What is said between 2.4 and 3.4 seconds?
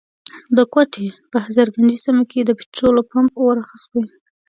د پټرولو پمپ